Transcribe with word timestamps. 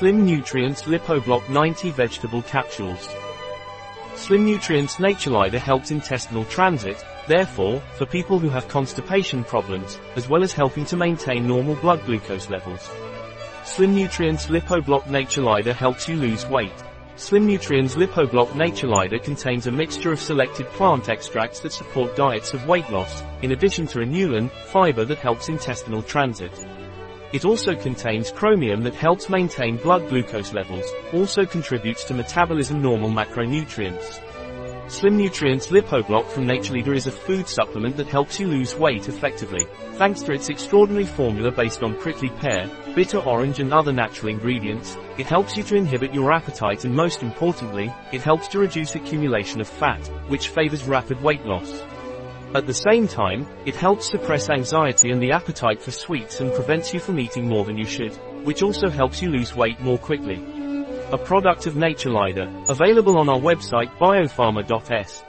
Slim 0.00 0.24
Nutrients 0.24 0.84
Lipobloq 0.84 1.46
90 1.50 1.90
Vegetable 1.90 2.40
Capsules. 2.40 3.06
Slim 4.14 4.46
Nutrients 4.46 4.96
Naturlider 4.96 5.58
helps 5.58 5.90
intestinal 5.90 6.46
transit, 6.46 7.04
therefore, 7.28 7.82
for 7.98 8.06
people 8.06 8.38
who 8.38 8.48
have 8.48 8.66
constipation 8.66 9.44
problems, 9.44 9.98
as 10.16 10.26
well 10.26 10.42
as 10.42 10.54
helping 10.54 10.86
to 10.86 10.96
maintain 10.96 11.46
normal 11.46 11.74
blood 11.74 12.02
glucose 12.06 12.48
levels. 12.48 12.88
Slim 13.66 13.94
Nutrients 13.94 14.46
Lipobloq 14.46 15.02
Naturlider 15.02 15.74
helps 15.74 16.08
you 16.08 16.16
lose 16.16 16.46
weight. 16.46 16.72
Slim 17.16 17.46
Nutrients 17.46 17.96
Lipobloq 17.96 18.48
Naturlider 18.52 19.22
contains 19.22 19.66
a 19.66 19.70
mixture 19.70 20.12
of 20.12 20.18
selected 20.18 20.66
plant 20.68 21.10
extracts 21.10 21.60
that 21.60 21.74
support 21.74 22.16
diets 22.16 22.54
of 22.54 22.66
weight 22.66 22.88
loss, 22.88 23.22
in 23.42 23.52
addition 23.52 23.86
to 23.88 23.98
inulin, 23.98 24.50
fiber 24.68 25.04
that 25.04 25.18
helps 25.18 25.50
intestinal 25.50 26.02
transit. 26.02 26.52
It 27.32 27.44
also 27.44 27.76
contains 27.76 28.32
chromium 28.32 28.82
that 28.82 28.94
helps 28.94 29.28
maintain 29.28 29.76
blood 29.76 30.08
glucose 30.08 30.52
levels, 30.52 30.84
also 31.12 31.46
contributes 31.46 32.02
to 32.04 32.14
metabolism 32.14 32.82
normal 32.82 33.10
macronutrients. 33.10 34.20
Slim 34.90 35.16
Nutrients 35.16 35.68
Lipobloq 35.68 36.26
from 36.26 36.48
Naturlider 36.48 36.96
is 36.96 37.06
a 37.06 37.12
food 37.12 37.46
supplement 37.46 37.96
that 37.96 38.08
helps 38.08 38.40
you 38.40 38.48
lose 38.48 38.74
weight 38.74 39.08
effectively, 39.08 39.64
thanks 39.92 40.22
to 40.22 40.32
its 40.32 40.48
extraordinary 40.48 41.06
formula 41.06 41.52
based 41.52 41.84
on 41.84 41.96
prickly 41.98 42.30
pear, 42.40 42.68
bitter 42.96 43.18
orange 43.18 43.60
and 43.60 43.72
other 43.72 43.92
natural 43.92 44.32
ingredients, 44.32 44.96
it 45.16 45.26
helps 45.26 45.56
you 45.56 45.62
to 45.62 45.76
inhibit 45.76 46.12
your 46.12 46.32
appetite 46.32 46.84
and 46.84 46.92
most 46.92 47.22
importantly, 47.22 47.94
it 48.12 48.22
helps 48.22 48.48
to 48.48 48.58
reduce 48.58 48.96
accumulation 48.96 49.60
of 49.60 49.68
fat, 49.68 50.04
which 50.26 50.48
favors 50.48 50.82
rapid 50.82 51.22
weight 51.22 51.46
loss. 51.46 51.84
At 52.52 52.66
the 52.66 52.74
same 52.74 53.06
time, 53.06 53.46
it 53.64 53.76
helps 53.76 54.10
suppress 54.10 54.50
anxiety 54.50 55.12
and 55.12 55.22
the 55.22 55.30
appetite 55.30 55.80
for 55.80 55.92
sweets 55.92 56.40
and 56.40 56.52
prevents 56.52 56.92
you 56.92 56.98
from 56.98 57.20
eating 57.20 57.46
more 57.46 57.64
than 57.64 57.78
you 57.78 57.84
should, 57.84 58.12
which 58.44 58.64
also 58.64 58.88
helps 58.88 59.22
you 59.22 59.30
lose 59.30 59.54
weight 59.54 59.78
more 59.80 59.98
quickly. 59.98 60.44
A 61.12 61.18
product 61.18 61.66
of 61.66 61.74
Naturlider, 61.74 62.68
available 62.68 63.18
on 63.18 63.28
our 63.28 63.38
website 63.38 63.96
biopharma.s. 63.98 65.22